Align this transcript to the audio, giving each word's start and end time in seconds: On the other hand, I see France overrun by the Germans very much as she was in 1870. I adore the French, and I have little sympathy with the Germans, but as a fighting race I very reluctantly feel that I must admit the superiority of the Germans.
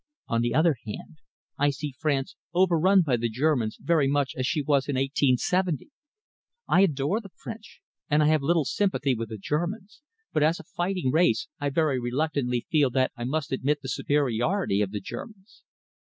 On 0.27 0.41
the 0.41 0.55
other 0.55 0.77
hand, 0.87 1.17
I 1.59 1.69
see 1.69 1.93
France 1.99 2.35
overrun 2.55 3.03
by 3.03 3.17
the 3.17 3.29
Germans 3.29 3.77
very 3.79 4.07
much 4.07 4.31
as 4.35 4.47
she 4.47 4.63
was 4.63 4.87
in 4.87 4.95
1870. 4.95 5.91
I 6.67 6.81
adore 6.81 7.21
the 7.21 7.29
French, 7.35 7.81
and 8.09 8.23
I 8.23 8.25
have 8.25 8.41
little 8.41 8.65
sympathy 8.65 9.13
with 9.13 9.29
the 9.29 9.37
Germans, 9.37 10.01
but 10.33 10.41
as 10.41 10.59
a 10.59 10.63
fighting 10.63 11.11
race 11.11 11.47
I 11.59 11.69
very 11.69 11.99
reluctantly 11.99 12.65
feel 12.71 12.89
that 12.89 13.11
I 13.15 13.25
must 13.25 13.51
admit 13.51 13.83
the 13.83 13.89
superiority 13.89 14.81
of 14.81 14.89
the 14.89 15.01
Germans. 15.01 15.61